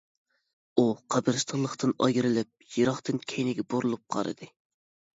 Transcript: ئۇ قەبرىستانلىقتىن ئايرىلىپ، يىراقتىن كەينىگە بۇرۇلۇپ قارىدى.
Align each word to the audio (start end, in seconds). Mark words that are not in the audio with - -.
ئۇ 0.79 0.85
قەبرىستانلىقتىن 1.15 1.95
ئايرىلىپ، 2.07 2.51
يىراقتىن 2.81 3.23
كەينىگە 3.31 3.71
بۇرۇلۇپ 3.71 4.07
قارىدى. 4.19 4.55